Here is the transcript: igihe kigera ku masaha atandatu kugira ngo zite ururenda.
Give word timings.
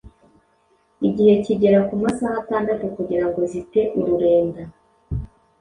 igihe 1.07 1.33
kigera 1.45 1.79
ku 1.87 1.93
masaha 2.03 2.35
atandatu 2.43 2.83
kugira 2.95 3.23
ngo 3.27 3.41
zite 3.51 3.81
ururenda. 3.99 4.61